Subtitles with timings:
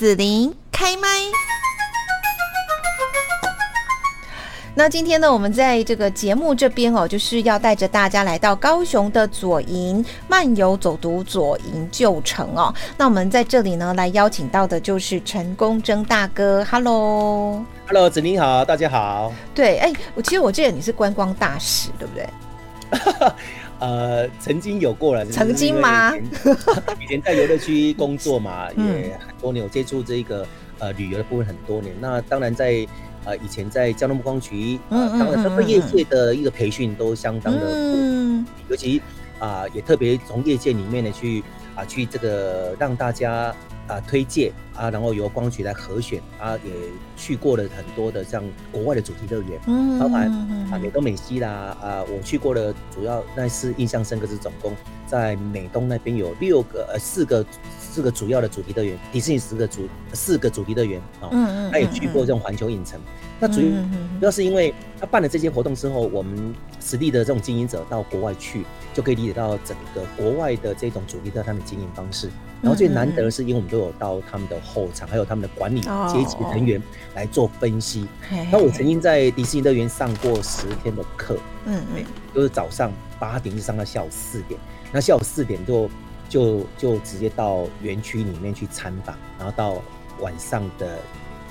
[0.00, 1.08] 子琳开麦。
[4.74, 12.74] 那今天呢，我们在这个节目这边哦，就是要带着大家来到高雄的左营漫游走读左营旧城哦。
[12.96, 16.64] 那我们在这里呢，来邀请到的就是陈功征大哥。
[16.70, 19.30] Hello，Hello，子琳好，大家好。
[19.54, 22.26] 对，哎，我其实我记得你是观光大使，对不对？
[23.80, 25.26] 呃，曾经有过了。
[25.26, 26.14] 曾经吗？
[27.00, 30.46] 以前在游乐区工作嘛， 也很多年，我接触这个
[30.78, 31.92] 呃旅游的部分很多年。
[32.00, 32.86] 那当然在。
[33.22, 38.98] 呃，以前在交通观光局，呃，当然，各业界的一个培训都相当的，嗯，尤其
[39.38, 41.40] 啊、呃，也特别从业界里面呢去
[41.74, 43.54] 啊、呃，去这个让大家
[43.90, 46.70] 啊、呃、推荐啊，然后由观光局来核选啊，也
[47.16, 50.30] 去过了很多的像国外的主题乐园，嗯，包含
[50.70, 54.74] 啊美东美西啦，啊，我去过的主要那是印象深刻是总共
[55.06, 57.44] 在美东那边有六个呃四个。
[57.92, 63.00] 四个主要的主题乐园，迪士尼十个主四个主题乐园啊，嗯嗯，他也去过这种环球影城。
[63.40, 63.60] 那主
[64.20, 72.30] 要是因为他办了这些活动之后，我们实地的这种经营者到国外去，就可以理解到整个国外的这种主题的他们经营方式。
[72.62, 76.82] 然后最难得的是，因为我们都有到他们的后场，还有他们的管理阶级人员
[77.14, 78.06] 来做分析。
[78.50, 84.58] 那我曾经在迪士尼乐园上过十天的课，嗯嗯，就是早上八点就上到下午四点，
[84.92, 85.88] 那下午四点就。
[86.30, 89.82] 就就直接到园区里面去参访，然后到
[90.20, 91.00] 晚上的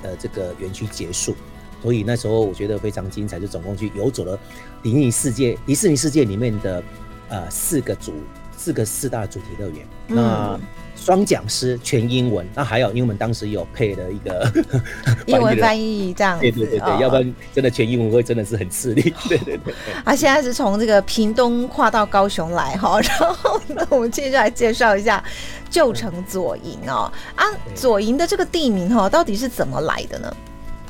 [0.04, 1.36] 呃这个园区结束，
[1.84, 4.40] 所以那时候我觉得非常精彩，就总共去游走了
[4.82, 6.82] 迪士尼世界迪士尼世界里面的
[7.28, 8.14] 呃四个主
[8.56, 10.60] 四个四大主题乐园，嗯、那。
[11.00, 14.52] 双讲师全英文，那还有，因为我们当时有配了一个
[15.26, 19.02] 英文翻译，这样对对对对，要不然真的全英文会真的是很吃力。
[19.30, 19.74] 对对对。
[20.04, 25.24] 啊，现在是从这个屏东跨到高雄来哈，然后呢，我们接下来介绍一下
[25.70, 27.12] 旧城左营哦。
[27.36, 30.38] 啊，左营的这个地名哈，到底是怎么来的呢？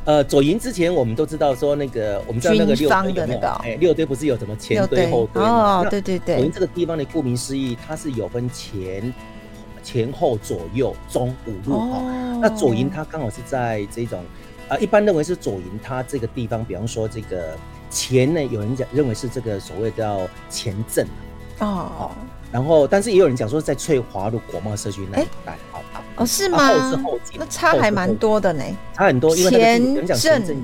[0.05, 6.37] 呃，左营之前我们都知道说那个，我们知道那个六堆的那个，哎，六堆不是有什么前堆后堆哦，对对对。
[6.37, 9.13] 左营这个地方的顾名思义，它是有分前。
[9.91, 14.19] 前后左右中五路哈、哦，那左营它刚好是在这种
[14.67, 17.57] 啊、呃，一般认为是左营它这个地方，比方说这个
[17.89, 21.07] 前呢，有人讲认为是这个所谓叫前镇
[21.57, 22.11] 哦，
[22.51, 25.79] 然后但是也有人讲说在翠华路国贸社区那一带，哦
[26.17, 26.57] 哦是吗？
[26.57, 28.63] 后是后进，那差还蛮多的呢，
[28.93, 30.63] 差很多，因为前镇。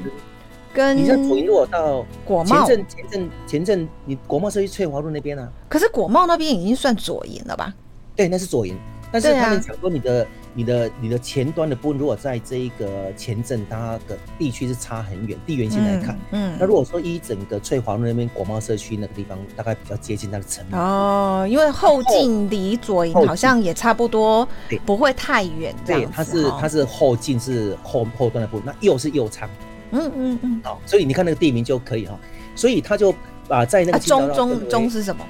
[0.71, 2.67] 跟你像左营如果到国贸？
[2.67, 5.49] 前镇前镇前镇，你国贸社区翠华路那边呢、啊？
[5.69, 7.73] 可是国贸那边已经算左营了吧？
[8.13, 8.77] 对，那是左营。
[9.11, 29.49] 但是他们讲说，你的、啊、你的、你的前端的部分，如果在这一个前镇，它的地区是差很远，地缘性来看，嗯，嗯，那如果说一整个翠华路那边国贸社区那个地方，大概比较接近它的城哦，因为后进离左营好像也差不多，对，不会太远，对，它是它是后进是后后端的部分，那右是右仓，
[29.91, 32.19] 嗯嗯嗯，好，所以你看那个地名就可以哈，
[32.55, 33.13] 所以他就
[33.47, 35.25] 把在那个中中中是什么？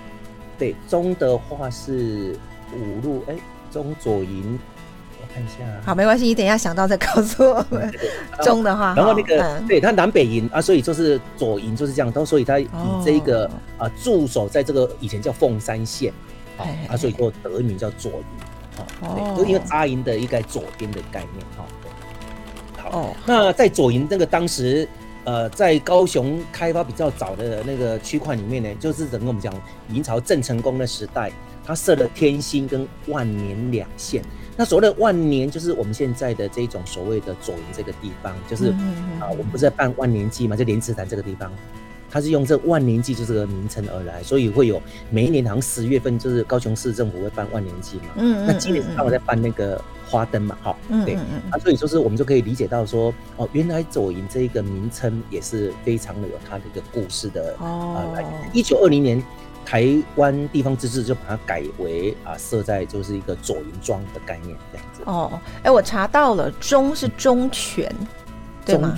[0.57, 2.35] 对，中的话是
[2.73, 3.35] 五路，哎。
[3.75, 4.57] 中左营，
[5.19, 5.55] 我看一下。
[5.85, 7.93] 好，没关系，你等一下想到再告诉我们。
[8.41, 12.65] 中的话，然后那个，嗯、对，它南北营啊，所以就是左营就是这样，都所以它以
[13.03, 16.13] 这一个啊驻守在这个以前叫凤山县，
[16.57, 22.81] 啊，啊，所以说得名叫左营，啊，对，就因为扎营的一个左边的概念，哈，对。
[22.81, 24.87] 好，那在左营那个当时，
[25.25, 29.53] 呃，在高雄开发比较早的那个区块里面呢，就是整个我们讲
[29.87, 31.29] 明朝郑成功的时代。
[31.65, 34.23] 他设了天星跟万年两线，
[34.55, 38.67] 那所谓的万年就是我们现在的这种所谓的左营这个地方，就是
[39.19, 41.51] 啊、呃，我们不是在办万年祭嘛，就莲池潭这个地方，
[42.07, 51.15] 它是用这万年祭就这个名称而来，所以会有每一年好像十月份就是高雄市政府会办万年祭嘛，嗯，那今年是刚好在办那个花灯嘛，好，对，
[51.49, 58.23] 啊，所以说是我们就可以理解到说，哦，原来左营这一个名称也是非常的有它的一个故事的哦，来
[58.53, 59.21] 一九二零年。
[59.65, 65.01] 台湾地方自治就把它改为啊，设在就是一个左营庄的概念这样子。
[65.05, 67.91] 哦，哎、欸，我查到了，中是中权，
[68.63, 68.95] 对吗？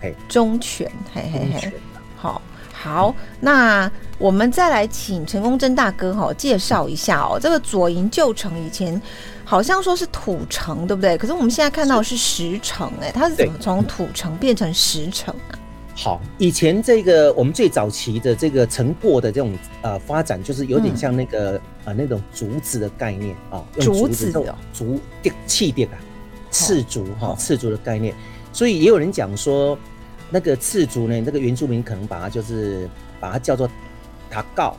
[0.00, 1.72] 嘿，中权，嘿嘿嘿。
[2.16, 9.00] 好，好，那我们再来请陈功真大哥哈介绍一下哦，这个左营旧城以前
[9.44, 11.16] 好像说是土城，对不对？
[11.16, 15.54] 可是我们现在看到是石城，哎，它是怎么从土城变成石城啊？
[16.00, 19.52] 好，以前这个我们最早期的这个成果的这种
[19.82, 24.54] 呃发展，就是有点像那个啊、嗯呃、那种竹子的概念啊，竹子的。
[24.72, 25.98] 竹的气垫啊，
[26.52, 28.14] 赤竹哈，赤竹的概念。
[28.52, 29.76] 所以也有人讲说，
[30.30, 33.68] 那个赤竹呢，那个原住民可能把它就是把它叫做
[34.30, 34.76] 塔告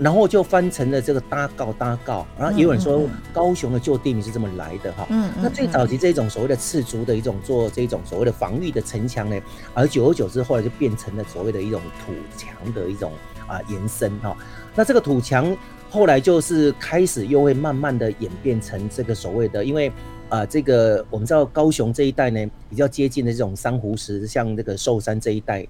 [0.00, 5.06] 然后就翻成了这个搭告搭告，然后也有人说高雄的旧地名是这么来的哈。
[5.10, 9.38] 嗯，那最早期这种所谓的赤足的一种做这种所谓的防御的城墙呢，
[9.74, 13.12] 而久而久之后来就变成了所谓的一种土墙的一种
[13.46, 14.34] 啊延伸哈。
[14.74, 15.54] 那这个土墙
[15.90, 19.92] 后来就是开始又会慢慢的演变成这个所谓的，因为
[20.30, 25.66] 啊这个我们知道高雄这一带呢比较接近的这种珊瑚石，像这个寿山这一带。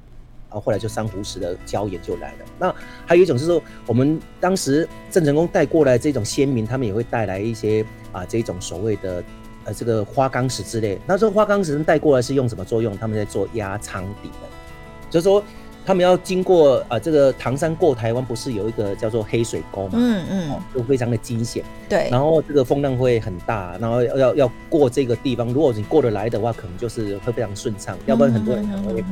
[0.50, 2.38] 然后后来就珊瑚石的礁岩就来了。
[2.58, 2.74] 那
[3.06, 9.22] 还有一种是说，我们当时郑成功带过来这种先民，他们也会带来一些啊这种所谓的
[9.64, 10.98] 呃这个花岗石之类。
[11.06, 12.98] 那这个花岗石带过来是用什么作用？
[12.98, 14.48] 他们在做压舱底的，
[15.08, 15.40] 就是说
[15.86, 19.92] 他们要经过啊这个唐山过台湾，不是有一个叫做黑水沟嘛？
[19.94, 21.64] 嗯嗯，就非常的惊险。
[21.88, 22.08] 对。
[22.10, 29.04] 然后这个风浪会很大，然后要要过这个地方，如果你过得来的话，可能就是会非常顺畅，要不然很多人可能会。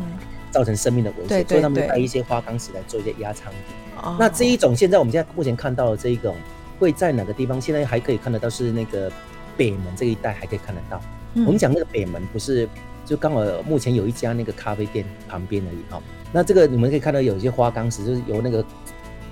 [0.50, 3.58] 造成生命的危险，所以他们带一些花岗石来做一些压舱底。
[4.02, 6.36] 哦、那这一种现在我们现在目前看到的这一种
[6.78, 7.60] 会在哪个地方？
[7.60, 9.10] 现在还可以看得到是那个
[9.56, 11.00] 北门这一带还可以看得到。
[11.34, 12.68] 嗯、我们讲那个北门不是
[13.04, 16.00] 就刚好目前有一家那个咖啡店旁边而已哈。
[16.32, 18.64] 那这个你们可以看到有一些花岗石，就是由那个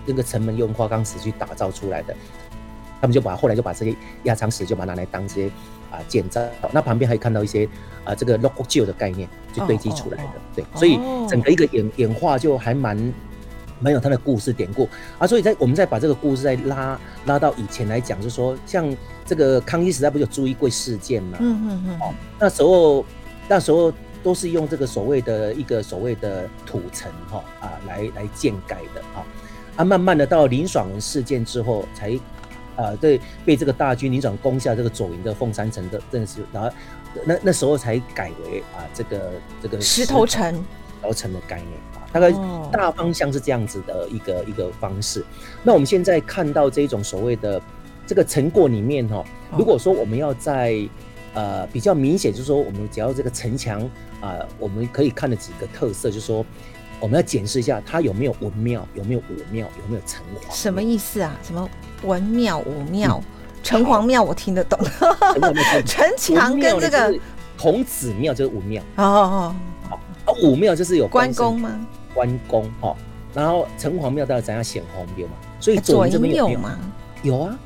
[0.04, 2.16] 那个城门用花岗石去打造出来的。
[3.06, 3.94] 他们就把后来就把这些
[4.25, 5.47] 压舱石就把它拿来当这些
[5.91, 6.43] 啊建造。
[6.73, 7.69] 那旁边还看到一些。
[8.06, 10.97] 啊，这个 local 的概念就堆积出来的，对，所以
[11.29, 12.97] 整个一个演演化就还蛮
[13.81, 14.88] 蛮有它的故事典故
[15.19, 15.26] 啊。
[15.26, 21.38] 所以在我们再把这个故事再拉拉到以前来讲，就是说像这个康熙时代不就有朱一贵事件嘛？
[21.41, 21.99] 嗯嗯嗯。
[21.99, 23.05] 哦，那时候
[23.49, 23.93] 那时候
[24.23, 29.26] 都是用这个所谓的一个所谓的土层哈啊来来建盖的啊
[29.75, 32.17] 啊，慢慢的到林爽文事件之后才
[32.76, 36.70] 啊对被这个大军林爽攻下这个左营的凤山城的，真的是然后。
[37.25, 39.32] 那那时候才改为啊，这个
[39.62, 40.61] 这个石头城，石
[41.00, 42.31] 头城的概念啊，大概
[42.70, 45.25] 大方向是这样子的一个一个方式。
[45.62, 47.58] 那我们现在看到这种所谓的
[48.06, 49.25] 这个成果里面哈，
[49.56, 50.87] 如果说我们要在
[51.32, 53.81] 呃比较明显，就是说我们只要这个城墙
[54.20, 56.44] 啊，我们可以看的几个特色，就是说
[57.00, 60.54] 我们要检视一下它有没有文庙，有没有武庙，有没有城隍。
[60.54, 61.37] 什么意思啊？
[61.43, 61.69] 什么
[62.02, 63.20] 文庙、武庙？
[63.25, 63.32] 嗯
[63.66, 64.78] 城隍庙我听得懂，
[65.84, 67.12] 城墙跟这个
[67.58, 69.54] 孔子庙就是武庙哦哦
[69.90, 71.84] 哦，啊武庙就是有关公吗？
[72.14, 72.96] 关公哦，
[73.34, 75.32] 然后城隍庙到底怎样显红庙嘛？
[75.58, 76.78] 所以左营有吗？
[77.25, 77.58] 有啊，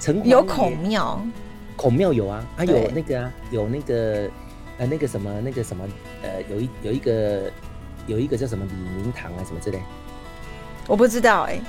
[0.00, 1.24] 城有孔庙，
[1.76, 4.28] 孔庙有啊，还有那个啊，有那个
[4.78, 5.84] 呃那个什么那个什么
[6.24, 7.48] 呃有一有一个
[8.06, 9.80] 有一个叫什么李明堂啊什么之类，
[10.86, 11.60] 我不知道哎。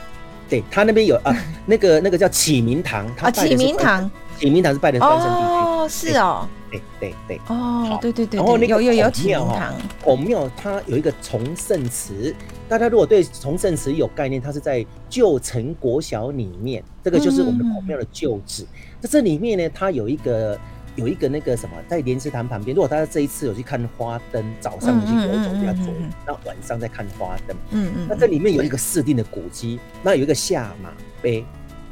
[0.50, 1.36] 对他那边有啊，
[1.68, 5.46] 那个那个叫启明堂，他启明堂，启明堂是拜的关圣帝君。
[5.46, 12.34] 哦，是哦，对对对，哦，对对对，然后那个有有有启明堂，孔庙它有一个崇圣祠，
[12.70, 18.66] 大家如果对崇圣祠有概念，它是在旧城国小里面，这个就是我们孔庙的旧址，
[19.02, 20.58] 在这里面呢，它有一个。
[20.98, 22.76] 有一个那个什么，在莲池潭旁边。
[22.76, 25.94] 如果大家这一次有去看花灯，早上有去游走比较多，
[26.26, 27.56] 那晚上再看花灯。
[27.70, 28.08] 嗯嗯。
[28.10, 30.92] 那这里面有一个四定的古迹，那有一个下马
[31.22, 31.46] 碑。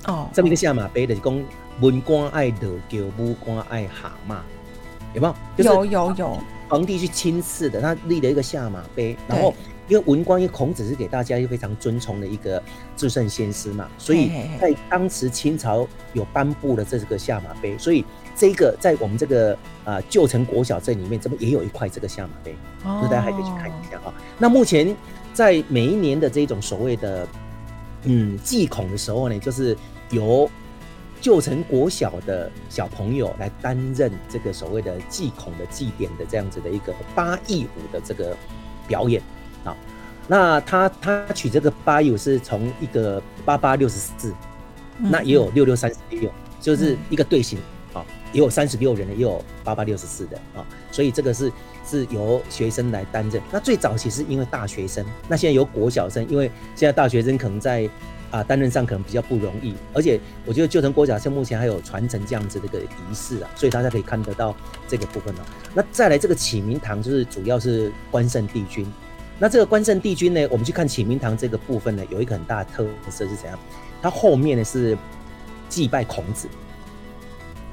[0.07, 0.28] 哦。
[0.34, 1.44] 这么一个下马碑的，讲
[1.81, 4.38] 文官爱得叫武官爱蛤蟆，
[5.13, 5.63] 有没有？
[5.63, 6.38] 有有有。
[6.68, 9.16] 皇帝去亲赐的，他立了一个下马碑。
[9.28, 9.54] 然后，
[9.88, 12.62] 因为文官，因为孔子是给大家一个非常尊崇的一个
[12.96, 18.04] 至圣先师嘛，所以在当时清朝有颁布了这个下马碑，所以。
[18.38, 24.14] 这个在我们这个啊旧城国小镇里面，这边也有一块这个下马碑，大家还可以去看一下啊。
[24.38, 24.94] 那目前
[25.33, 27.26] 在每一年的这种所谓的
[28.04, 29.74] 嗯祭孔的时候呢，就是
[30.09, 30.52] 由
[31.21, 38.36] 旧城国小的小朋友来担任这个所谓的祭孔的祭典的这样子的一个八佾舞的这个
[38.86, 39.21] 表演
[39.66, 39.76] 啊。
[40.30, 44.34] 那他他取这个八佾舞是从一个八八六十四，
[44.98, 46.31] 那也有六六三十六，
[46.62, 47.60] 就是一个队形。
[48.34, 50.60] 也有三十六人的，也有八八六十四的啊，
[50.92, 51.50] 所以这个是
[51.88, 53.42] 是由学生来担任。
[53.50, 57.90] 那最早其实因为大学生，那现在由国小生，因为现在大学生可能在
[58.31, 64.54] 啊担任上可能比较不容易，而且我觉得旧城国小生目前还有传承这样子的一个仪式啊，所以大家可以看得到
[64.86, 65.40] 这个部分哦。
[65.74, 68.86] 那再来这个启明堂就是主要是关圣帝君，
[69.39, 73.59] 那这个关圣帝君呢，我们去看启明堂这个部分呢，有一个很大的特色是怎样？
[74.01, 74.97] 它后面呢是
[75.69, 76.47] 祭拜孔子。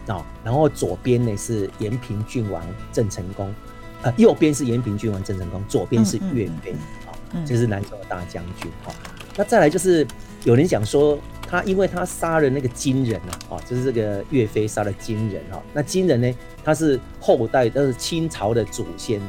[0.08, 2.60] 啊，然后左边呢是延平郡王
[2.92, 3.54] 郑成功，
[4.02, 6.72] 呃，右边是延平郡王郑成功，左边是岳飞，
[7.06, 8.92] 啊、嗯，这、嗯、是南宋的大将军，哈。
[9.36, 10.04] 那再来就是
[10.42, 11.16] 有人讲说
[11.48, 15.62] 他，因为他杀了那个金人啊，啊，就是这个岳飞杀了金人，哈。
[15.72, 19.20] 那金人呢，他是后代都是清朝的祖先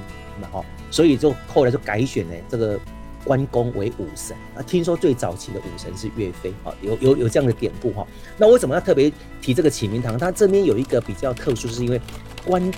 [0.42, 2.80] 嘛，哈，所以就后来就改选呢，这个
[3.24, 4.62] 关公为武神啊。
[4.62, 8.06] 听说最早期的武神是岳飞啊，有有有这样的典故哈。
[8.38, 9.12] 那为什么要特别
[9.42, 10.18] 提这个启明堂？
[10.18, 12.00] 它这边有一个比较特殊，是因为
[12.46, 12.72] 关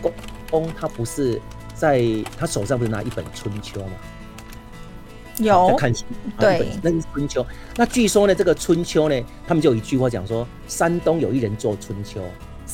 [0.50, 1.42] 公他不是
[1.74, 2.04] 在
[2.38, 3.94] 他手上不是拿一本春秋吗？
[5.40, 6.06] 有在看书，
[6.40, 7.46] 对，那是春秋。
[7.76, 12.22] 那据说呢，这个春秋呢，他们就有一句话讲说：山东有一人做春秋，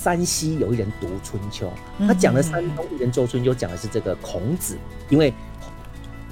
[0.01, 1.71] 山西有一人读春秋。
[1.99, 4.75] 他讲的山东一人做春秋，讲的是这个孔子，
[5.09, 5.31] 因为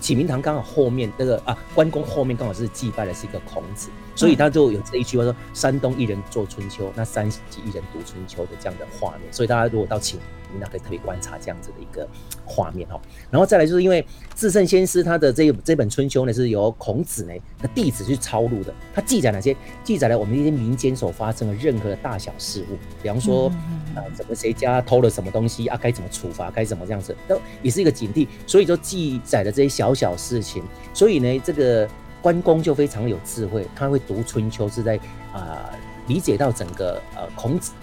[0.09, 9.31] 启明堂刚好后面那个啊，关公后面刚好是祭拜的是一个孔子，所以他就有这一句话说：山东一人做春秋，那山西一人读春秋的这样的画面。
[9.31, 10.17] 所以大家如果到启
[10.51, 12.07] 明堂可以特别观察这样子的一个
[12.43, 12.99] 画面哦，
[13.29, 14.03] 然后再来就是因为
[14.35, 19.55] 至圣先师他的这这本春秋呢是由孔子呢的弟子去抄录的，他记载哪些？
[19.83, 23.47] 记载了我们一些民间所发生的任何的大小事物，比方说
[23.93, 30.63] 啊，怎么谁家偷了什么东西啊，该怎么处罚，该怎么这样子，都也是一个警惕，所以就记载了这些小小事情。
[30.93, 31.87] 所以呢，这个
[32.21, 34.95] 关公就非常有智慧，他会读春秋是在
[35.33, 37.73] 啊、呃、理解到整个呃孔子。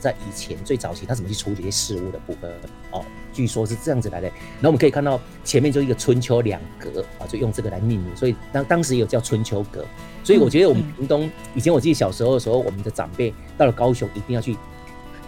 [0.00, 2.48] 在以前最早期，他怎么去处理这些事物的部分
[2.92, 3.04] 哦？
[3.32, 4.28] 据说是这样子来的。
[4.28, 8.16] 然后我们可以看到前面就一个春秋两阁啊，就用这个来命名。
[8.16, 9.84] 所以当当时也有叫春秋阁。
[10.22, 14.56] 所以我觉得我们屏东以前我记得小时候的时候，我们的长辈到了高雄一定要去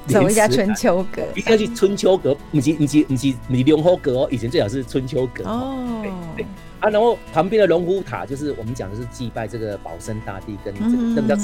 [0.06, 2.34] 走一下春秋阁，一定要去春秋阁。
[2.50, 6.00] 不是不是不是你龙虎阁哦，以前最早是春秋阁哦。
[6.02, 6.46] 对对
[6.80, 11.36] 啊，然后旁边的龙虎塔就是我们讲的是祭拜这个保生大帝跟这个那么叫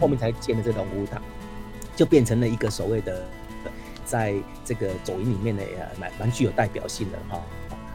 [0.00, 1.20] 后面才建的这个龙虎塔。
[1.96, 3.24] 就变成了一个所谓的，
[4.04, 4.32] 在
[4.64, 7.42] 这个左营里面的，也蛮蛮具有代表性的哈。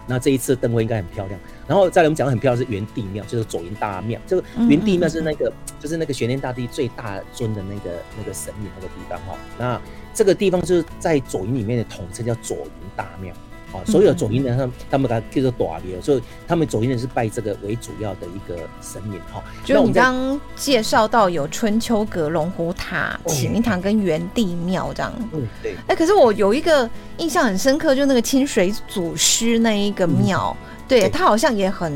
[0.07, 1.39] 那这一次灯会应该很漂亮。
[1.67, 4.19] 然后再来我们讲的很漂亮是元帝庙，就是左营大庙。
[4.27, 9.37] 这个元帝庙是那个，就是那个玄天大帝最大尊的那个那个神明那个地方哈。
[9.57, 9.81] 那
[10.13, 13.33] 这个地方就是在左营里面的统称叫左营大庙。
[13.73, 19.43] 啊，所有左营人他们他们把它叫做大庙，所以他们左营人是拜这个为主要的一个神明哈。
[19.65, 25.11] 就你刚刚介绍到有春秋阁、龙虎塔、启明堂跟元帝庙这样。
[25.33, 25.75] 嗯，对。
[25.87, 30.55] 哎，可是我有一个印象很深刻，就那个清水祖师那一个庙，
[30.87, 31.91] 对，它好像也很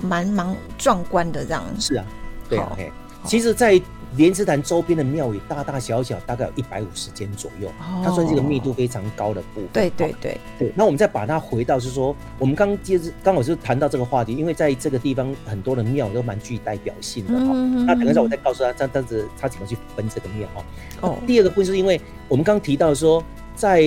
[0.00, 1.62] 蛮蛮壮观的这样。
[1.78, 2.04] 是啊，
[2.48, 2.76] 对啊。
[3.26, 3.78] 其实，在
[4.16, 7.70] 莲池潭周边的庙宇大大小小大概有一百五十间左右，
[8.02, 9.68] 它算是一个密度非常高的部分。
[9.72, 10.72] 对对对对。
[10.74, 17.54] 那我们再把它回到是说，我们刚接着刚好就谈到这个话题，因为在这个地方很多的庙都蛮具代表性的哈。
[17.86, 20.64] 那等一下我再告诉他，这样子他怎么去分这个庙哈。
[21.02, 21.16] 哦。
[21.26, 23.22] 第二个部分是因为我们刚提到说，
[23.54, 23.80] 在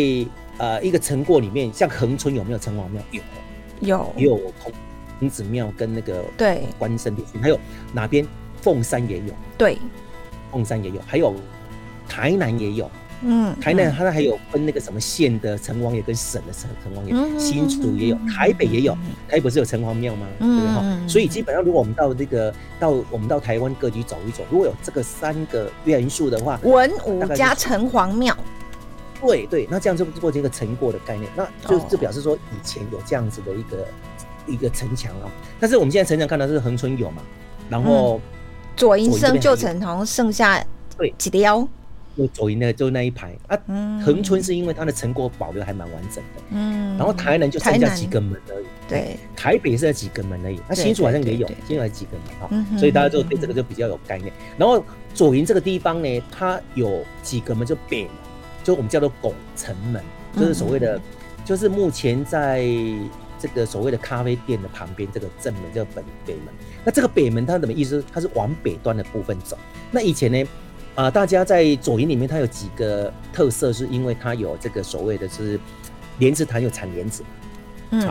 [0.58, 3.02] 呃一个城过里面，像恒春有没有城隍庙？
[3.12, 3.22] 有。
[3.82, 4.14] 有。
[4.16, 7.60] 也有孔子庙跟那个对关圣帝君，还有
[7.94, 8.26] 哪边
[8.62, 9.34] 凤山也有。
[9.58, 9.78] 对。
[10.54, 11.34] 凤山也有，还有
[12.08, 12.92] 台南也有，
[13.24, 18.94] 嗯，台南它还有分那个什么县的城隍爷跟省的城城隍爷，嗯、新竹也有，台北也有，
[19.28, 20.28] 台北不是有城隍庙吗？
[20.40, 28.38] 嗯、对哈，所以基本上如果我们到这个到我们到台湾各地走一走，如果有这个三个元素的话，文武加城隍庙，
[29.22, 33.88] 对对，那这样就做这个城过的概念，那就就表示说以前有这样子的一个
[34.46, 37.24] 一个城墙啊，但是我们现在城墙看到是恒春有嘛，
[37.70, 38.22] 然后。
[38.24, 38.30] 嗯
[38.76, 40.64] 左营生旧城好像剩下
[40.98, 41.68] 对几条，
[42.18, 43.58] 就左营的就那一排啊。
[44.04, 46.98] 恒春是因为它的成果保留还蛮完整的，嗯。
[46.98, 49.18] 然后台南就剩下几个门而已，对。
[49.36, 52.78] 台北剩下几个门而已，那新竹好像也有，新竹还几个门哈。
[52.78, 54.32] 所以大家就对这个就比较有概念。
[54.58, 58.12] 然后左营这个地方呢，它有几个门，就北门，
[58.64, 60.02] 就我们叫做拱城门，
[60.36, 61.00] 就是所谓的，
[61.46, 62.66] 就是目前在。
[63.44, 66.46] 这个所谓的咖啡店的旁边，这个正门叫本北门。
[66.86, 68.02] 那这个北门它怎么意思？
[68.14, 69.58] 它是往北端的部分走。
[69.92, 70.42] 那以前呢，
[70.96, 75.60] 啊、呃，大家在左营里面，它有几个特色，是因为它有这个所谓的是
[76.20, 77.22] 莲池潭有产莲子，
[77.90, 78.02] 嗯，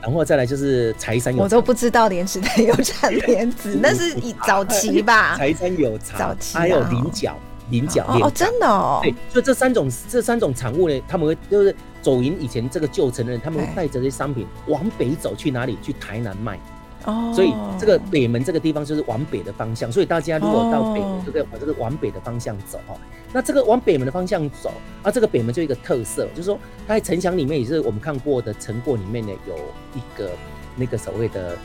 [0.00, 5.36] 然后再来就是柴山有，我都不知道莲池潭有产 莲子，那是以早期吧？
[5.36, 7.38] 柴山有茶，早期还有菱角，
[7.70, 11.74] 菱角哦，真的哦，对，就这三种这三种产物呢，他们会就是。
[12.00, 15.76] 走赢以前这个旧城的人，他们会带着这些商品往北走，去哪里？
[15.82, 16.58] 去台南卖。
[17.04, 19.90] 哦，所以这个北门这个地方就是往北的方向。
[19.90, 22.94] 所以大家如果到北门，就可以往这个往北的方向走哈。
[23.32, 24.72] 那这个往北门的方向走，
[25.02, 26.56] 啊，这个北门就一个特色，就是说
[26.86, 29.56] 它在城墙里面也是我们看过的城过里面呢，有
[29.92, 30.30] 一个
[30.76, 31.58] 那个所谓的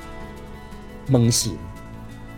[1.07, 1.55] 门形，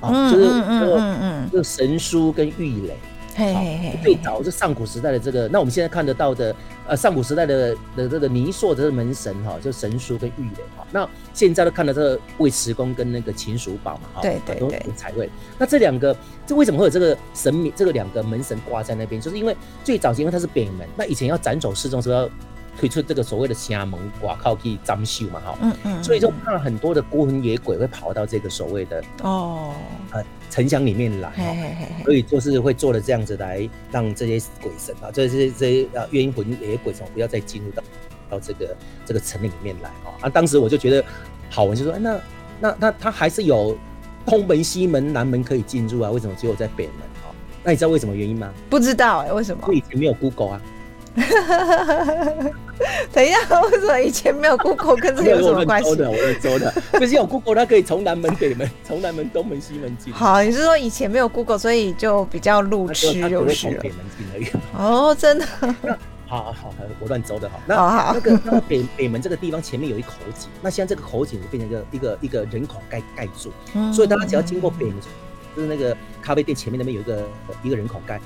[0.02, 2.98] 啊，就是嗯嗯，就神书跟玉垒。
[3.38, 6.56] 嘿嘿嘿，最早是上古时代的这个，那我们现在看得到的，
[6.88, 10.88] 呃，上古时代的的这个泥塑的门神哈，就神书跟玉垒哈。
[10.90, 15.30] 那现在都看到这个尉迟恭跟那个秦叔宝嘛，哈，对对对，都彩绘。
[15.58, 16.16] 那这两个，
[16.48, 17.74] 这为什么会有这个神明？
[17.76, 22.30] 这个两个门神挂在那边，就是因为最早是因为它是北门，那以前要斩首示众是不是要
[22.78, 29.74] 推出这个所谓的城门挂靠去装修嘛，哈，嗯嗯，所以就怕很多的孤魂野鬼会跑到这个所谓的哦
[30.12, 37.84] 呃城墙里面来，嘿嘿嘿，所以就是会做了这样子来让这些鬼神啊，这些这些呃冤魂野鬼神不要再进入到
[38.30, 40.14] 到这个这个城里面来哈。
[40.22, 41.04] 啊，当时我就觉得
[41.50, 42.20] 好玩，就说，哎，那
[42.60, 43.78] 那那他还是有
[44.26, 46.12] 东门、西门、南门可以进入啊？
[46.12, 46.96] 为什么只有在北门？
[47.24, 48.54] 哈，那你知道为什么原因吗？
[48.70, 49.74] 不知道哎，为什么？
[49.74, 50.62] 以前没有 Google 啊。
[53.14, 55.90] 等一下，为什么以前没有 Google 跟这有什么关系？
[55.90, 60.12] 我的，我的，我的，不是有 Google，它可以从南门、北门，从南门、东门、西门进。
[60.14, 64.48] 好，你是说以前没有 Google，所以就比较路痴，就是了北门进而已。
[64.78, 65.46] 哦，真的。
[66.28, 67.62] 好好好，我乱走的好。
[67.66, 73.54] 那那个那个北北门这个地方前面有一口井，那现在这个口井就变成一个一个一个人口盖盖住，
[73.94, 74.96] 所以大家只要经过北门，
[75.56, 77.24] 就是那个咖啡店前面那边有一个
[77.64, 78.20] 一个人口盖。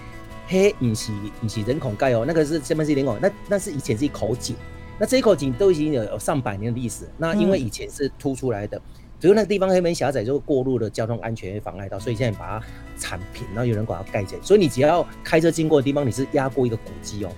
[0.52, 3.16] 嘿，不是不是人孔盖哦，那个是下面是人孔？
[3.22, 4.56] 那那是以前是一口井，
[4.98, 7.08] 那这一口井都已经有有上百年的历史。
[7.18, 8.82] 那因为以前是凸出来的，
[9.20, 12.66] 只有、那个地方黑门狭窄，就过路的交通安全会妨碍到，所以现在把它
[12.98, 14.42] 铲平，然后有人把它盖起来。
[14.42, 17.30] 所以你只要开车经过的地方，你是压过一个古迹哦，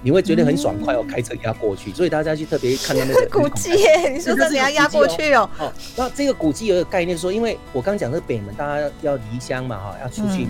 [0.00, 1.92] 你会觉得很爽快哦，开车压过去。
[1.92, 3.72] 所以大家去特别看到那个古迹，
[4.12, 5.50] 你说这你要压过去哦。
[5.58, 10.46] 哦，那这个古迹有个概念说，因为我刚讲的北门，大家要离乡嘛哈，要出去。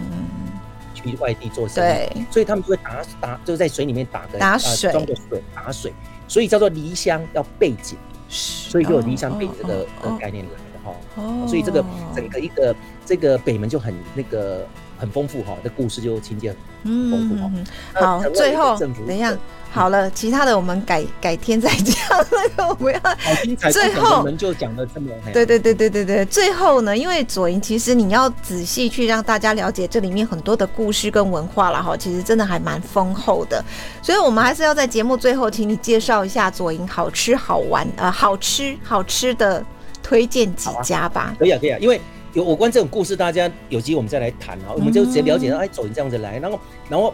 [0.95, 5.93] 嗯去外地做生意，所以他们就会打打，就是在水里面打个打水，装个水打水，
[6.27, 7.97] 所以叫做离乡要背井，
[8.29, 10.97] 所以就有离乡背井的的概念来的哈。
[11.17, 11.85] 哦，所以这个
[12.17, 12.75] 整个一个
[13.07, 14.67] 这个北门就很那个
[14.99, 17.51] 很丰富哈，这故事就情节很丰富哈。
[17.95, 19.37] 好，最后等一下。
[19.71, 21.95] 好了，其他的我们改 改天再讲。
[22.31, 26.25] 那 个我们要最后我们就讲的这么对对对对对对。
[26.25, 33.63] 最后呢，因为左营其实你要仔细去让大家了解这里面很多的故事跟文化了哈，其实真的还蛮丰厚的。
[34.01, 39.63] 所以我们还是要在节目最后，请你介绍一下左营好吃好玩呃好吃好吃的
[40.03, 41.37] 推荐几家吧。
[41.39, 42.01] 可以啊可以啊，因为
[42.39, 47.13] 有有关这种故事，大家有机会我们再来谈啊，我们就直接了解到哎走你这样子来，然后然后。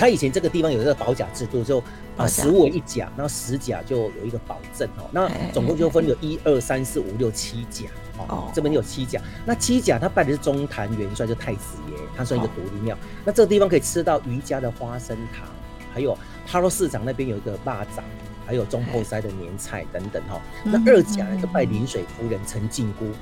[0.00, 1.82] 他以前这个地方有一个保甲制度，就
[2.16, 5.10] 啊十五为一甲，然后十甲就有一个保证哦。
[5.10, 7.88] 那总共就分有一二三四五六七甲
[8.28, 9.20] 哦，这边有七甲。
[9.44, 12.96] 那七甲他拜的是中坛元帅，就太子爷，他算一个独立庙。
[13.24, 15.48] 那这个地方可以吃到余家的花生糖，
[15.92, 16.16] 还有
[16.46, 18.04] 哈喽市长那边有一个蚂蚱。
[18.48, 23.12] 还有中后塞的年菜等等哈，那二甲呢就拜临水夫人陈靖姑，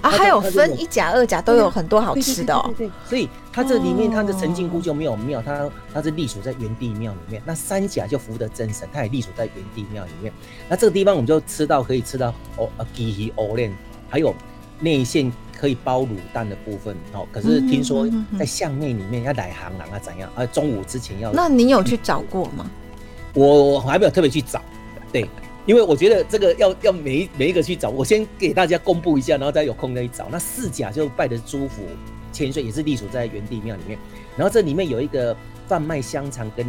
[0.00, 7.42] 啊还有分一甲二甲都有很多好吃的哦，对，所以它这里面它的陈靖姑就没有庙，它它是隶属在元帝庙里面。
[7.44, 10.32] 那三甲就福德真神，它也隶属在元帝庙里面。
[10.68, 13.76] 那这个地方我们就吃到可以吃到哦啊鸡鱼藕链，
[14.08, 14.32] 还有
[14.78, 17.26] 内馅可以包卤蛋的部分哦。
[17.32, 20.30] 可是听说在巷内里面要来行囊啊怎样？
[20.36, 21.32] 啊中午之前要。
[21.32, 22.70] 那你有去找过吗？
[23.34, 24.60] 我还没有特别去找，
[25.12, 25.28] 对，
[25.64, 30.28] 因为我觉得这个要要每一每一个去找，我先给大家公布一下，然后再有空再去找。
[30.30, 31.84] 那四甲就拜的朱府
[32.32, 33.98] 千岁，也是隶属在元帝庙里面。
[34.36, 36.66] 然后这里面有一个贩卖香肠跟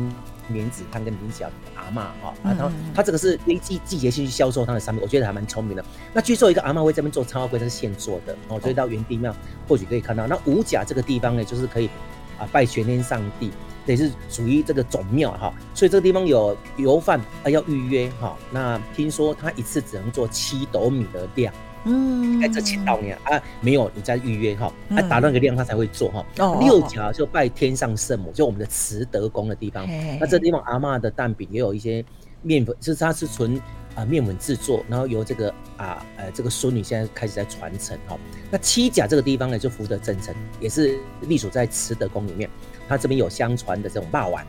[0.50, 5.84] 莲子汤跟菱角的阿嬷哈，然后他这个是季季节性去销售他的商品，我觉得还蛮聪明的。
[6.14, 9.36] 那据说一个阿嬷会这边做超龟，它是现做的，哦，所以到元帝庙
[9.68, 10.28] 或许可以看到。
[10.28, 11.90] 那五甲这个地方呢，就是可以
[12.38, 13.52] 啊拜玄天上帝。
[13.86, 18.38] 也是属于这个总庙哈，所以这个地方有油饭啊要预约哈。
[18.52, 23.20] 那听说他一次只能做七斗米的量，嗯，哎这七斗米啊
[23.60, 26.26] 没有，你再预约哈，啊达那个量他才会做哈。
[26.40, 29.86] 哦，六甲就拜天上圣母，就我们的慈德宫的地方。
[30.20, 32.04] 那这地方阿嬷的蛋饼也有一些
[32.42, 33.62] 面粉，就是它是纯
[33.96, 38.18] 啊面粉制作，然后由这个啊呃这个孙女现在开始在传承哈。
[38.50, 42.50] 那七甲这个地方呢，就福德正神，也是隶属在慈德宫里面。
[42.94, 44.46] 他这边有相传的这种霸碗，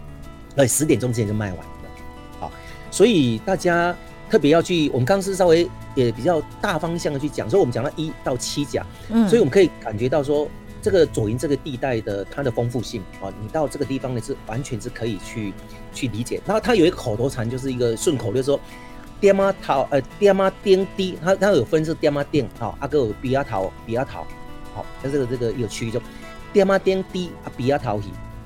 [0.57, 1.91] 呃，十点钟之前就卖完了，
[2.39, 2.53] 好，
[2.91, 3.97] 所以大家
[4.29, 4.91] 特别要去。
[4.91, 10.47] 我们刚刚是稍微也比较大方向的去讲，所以我们讲到一到七甲，嗯，所以我们可以感觉到说，
[10.83, 15.55] 这个左营这个地带的它的丰富性啊，你到这个地方呢是完全是可以去
[15.95, 16.39] 去理解。
[16.45, 18.61] 然后它有一个口头禅，就是一个顺口，就是说，
[19.21, 24.27] 爹妈桃呃爹妈丁滴，它它有分是爹妈丁，好，阿哥有比亚桃比亚桃，
[24.75, 25.99] 好，它这个这个一个区域就
[26.53, 27.99] 爹妈丁滴啊比亚桃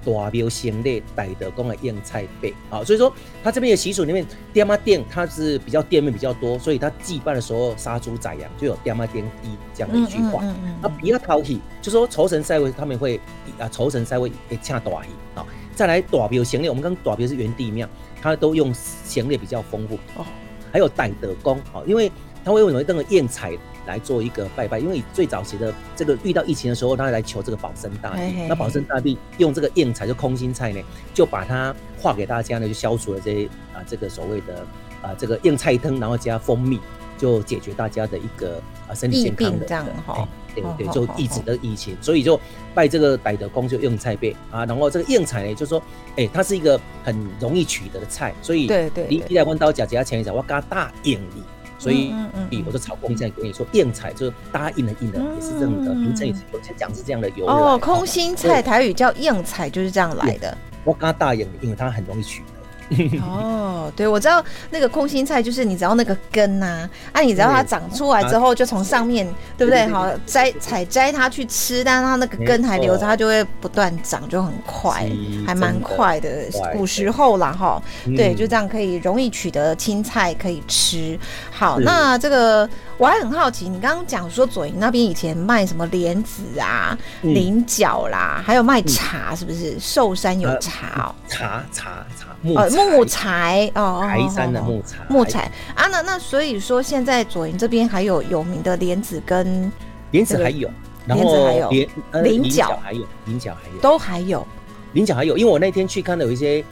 [0.08, 10.42] 大庙行列带德公的宴菜辈啊，所以说他这边的习俗里面，爹妈店它是比较店面比较多，所以他祭拜的时候杀猪宰羊就有爹妈店一这样的一句话。
[10.80, 13.20] 那比较讨喜，就说酬神赛位他们会
[13.58, 15.44] 啊酬神赛位会请大喜啊。
[15.74, 17.88] 再来大庙行列，我们刚大庙是原地庙，
[18.20, 20.24] 它都用行列比较丰富哦。
[20.72, 22.10] 还有带德公啊，因为
[22.44, 23.52] 他会为什么那个宴菜
[23.88, 30.80] 来做一个拜拜，因为最早期的这个遇到疫情的时候，他来求这个保生大帝，嘿嘿嘿，那保生大帝用这个硬菜就空心菜呢，
[31.14, 34.64] 就把它化给大家呢，就消除了这些啊这个所谓的
[35.02, 36.78] 啊这个硬菜汤，然后加蜂蜜，
[37.16, 40.28] 就解决大家的一个啊身体健康的这样哈。
[40.54, 42.38] 对对，就抑制的疫情，所以就
[42.74, 45.78] 拜这个百德公就用菜贝啊，然后这个硬菜呢，就说，
[46.16, 51.42] 哎、欸，它是一个很容易取得的菜，所以对对，你你来问到假假前一讲，我加大硬里，
[51.78, 52.12] 所以
[52.50, 57.52] 比我就炒空心菜跟你说硬菜就是答应的应的，也是这样的名称，也是有些讲是这样的由来。
[57.52, 60.56] 哦，空心菜台语叫硬菜，就是这样来的。
[60.84, 62.57] 我刚大硬，因为它很容易取得。
[63.22, 69.86] 哦，对，我知道那个空心菜就是你只要那个根呐，啊，啊，你只要它长出来之后，就从上面，对不对？
[69.88, 75.08] 好，摘采摘它去吃，但是它那个根还留着，它就会不断长，就很快，
[75.46, 76.28] 还蛮快的。
[76.72, 77.82] 古时候啦，哈，
[78.16, 81.18] 对，就这样可以容易取得青菜可以吃。
[81.50, 89.78] 好，那这个我还很好奇，你刚刚讲说左营那边以前卖什么莲子啊、菱角啦，还有卖茶，是不是？
[89.78, 92.28] 寿山有茶哦，茶茶茶。
[92.54, 95.50] 呃，木材哦，台山的木材，木材。
[95.74, 99.70] 啊，那那所以说现在左营这边还有有名的莲子跟
[100.10, 100.70] 莲子还有，
[101.06, 103.80] 莲子还有菱菱角还有菱角还有。
[103.80, 104.46] 都还有。
[104.94, 106.64] 菱角还有，因为我那天去看到有一些，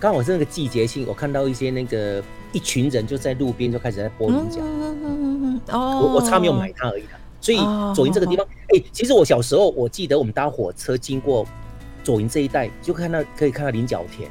[0.00, 4.60] 刚好是那个季节性，我看到一些那个一群人就在路边就开始在剥菱角，
[5.70, 7.58] 哦，我我差没有买它而已的，所以
[7.94, 11.46] 左营这个地方，哎，其实我小时候我记得我们搭火车经过
[12.02, 14.28] 左营这一带，就看到可以看到菱角田。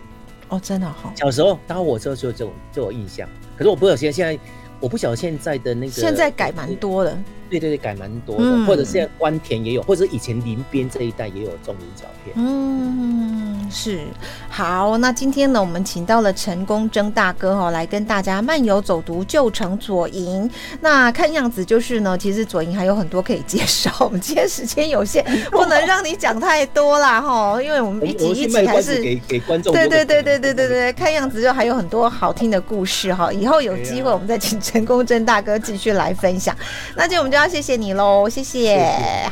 [0.49, 1.11] 哦，真的好。
[1.15, 3.27] 小时候搭火车就就就有印象，
[3.57, 4.39] 可是我不晓得现在现在，
[4.79, 5.91] 我不晓得现在的那个。
[5.91, 7.17] 现在改蛮多的。
[7.49, 12.35] 对对对，改蛮多的，嗯、或者现在关田也有，或者以前林边这一带也有种林角片。
[12.35, 14.01] 嗯，是。
[14.49, 20.49] 好，那今天呢，我们请到了陈功征大哥哈，来跟大家漫游走读旧城左营。
[20.81, 23.89] 那看样子就是呢，其实左营还有很多可以介绍。
[24.01, 29.73] 我们今天时间有限， 不能让你讲太多啦哈，因为我们一集一集还是给 给观众。
[29.73, 33.31] 对对对对对对对，看样子就还有很多好听的故事哈。
[33.31, 36.53] 以后有机会我们再请陈功征大哥继续来分享。
[36.95, 37.43] 那今天我们就要。
[37.53, 38.83] 谢谢你喽，谢谢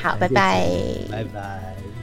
[0.04, 0.68] 好，拜拜，
[1.10, 1.71] 拜拜。